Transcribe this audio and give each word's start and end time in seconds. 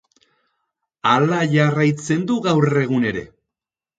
Hala 1.09 1.41
jarraitzen 1.51 2.23
du 2.31 2.37
gaur 2.47 2.67
egun 2.87 3.09
ere. 3.13 3.23